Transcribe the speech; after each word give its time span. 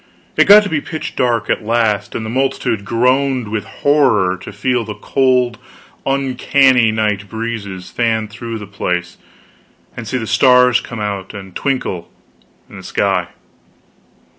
It 0.35 0.45
got 0.47 0.63
to 0.63 0.69
be 0.69 0.81
pitch 0.81 1.15
dark, 1.15 1.47
at 1.47 1.63
last, 1.63 2.15
and 2.15 2.25
the 2.25 2.29
multitude 2.31 2.83
groaned 2.83 3.49
with 3.49 3.65
horror 3.65 4.35
to 4.37 4.51
feel 4.51 4.83
the 4.83 4.95
cold 4.95 5.59
uncanny 6.07 6.91
night 6.91 7.29
breezes 7.29 7.91
fan 7.91 8.27
through 8.27 8.57
the 8.57 8.65
place 8.65 9.19
and 9.95 10.07
see 10.07 10.17
the 10.17 10.25
stars 10.25 10.79
come 10.81 10.99
out 10.99 11.35
and 11.35 11.55
twinkle 11.55 12.09
in 12.67 12.77
the 12.77 12.83
sky. 12.83 13.27